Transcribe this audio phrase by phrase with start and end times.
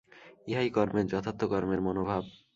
[0.47, 2.23] ইহাই কর্মের যথার্থ কর্মের মনোভাব।